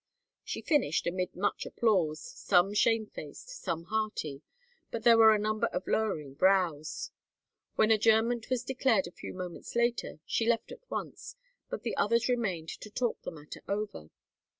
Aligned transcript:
She 0.43 0.63
finished 0.63 1.05
amid 1.05 1.35
much 1.35 1.63
applause, 1.67 2.19
some 2.19 2.73
shamefaced, 2.73 3.49
some 3.49 3.83
hearty, 3.83 4.41
but 4.89 5.03
there 5.03 5.15
were 5.15 5.31
a 5.31 5.37
number 5.37 5.67
of 5.67 5.85
lowering 5.85 6.33
brows. 6.33 7.11
When 7.75 7.91
adjournment 7.91 8.49
was 8.49 8.63
declared 8.63 9.05
a 9.05 9.11
few 9.11 9.35
moments 9.35 9.75
later, 9.75 10.19
she 10.25 10.49
left 10.49 10.71
at 10.71 10.89
once, 10.89 11.35
but 11.69 11.83
the 11.83 11.95
others 11.97 12.27
remained 12.29 12.69
to 12.69 12.89
talk 12.89 13.21
the 13.21 13.29
matter 13.31 13.61
over. 13.67 14.09